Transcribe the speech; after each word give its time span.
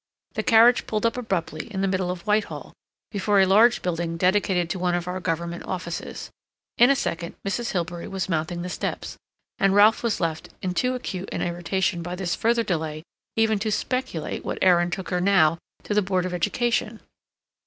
The 0.33 0.41
carriage 0.41 0.87
pulled 0.87 1.05
up 1.05 1.15
abruptly 1.15 1.71
in 1.71 1.81
the 1.81 1.87
middle 1.87 2.09
of 2.09 2.25
Whitehall 2.25 2.73
before 3.11 3.39
a 3.39 3.45
large 3.45 3.83
building 3.83 4.17
dedicated 4.17 4.67
to 4.71 4.79
one 4.79 4.95
of 4.95 5.07
our 5.07 5.19
Government 5.19 5.63
offices. 5.65 6.31
In 6.79 6.89
a 6.89 6.95
second 6.95 7.35
Mrs. 7.47 7.73
Hilbery 7.73 8.07
was 8.07 8.27
mounting 8.27 8.63
the 8.63 8.69
steps, 8.69 9.15
and 9.59 9.75
Ralph 9.75 10.01
was 10.01 10.19
left 10.19 10.49
in 10.63 10.73
too 10.73 10.95
acute 10.95 11.29
an 11.31 11.43
irritation 11.43 12.01
by 12.01 12.15
this 12.15 12.33
further 12.33 12.63
delay 12.63 13.03
even 13.35 13.59
to 13.59 13.71
speculate 13.71 14.43
what 14.43 14.57
errand 14.59 14.91
took 14.91 15.09
her 15.09 15.21
now 15.21 15.59
to 15.83 15.93
the 15.93 16.01
Board 16.01 16.25
of 16.25 16.33
Education. 16.33 16.99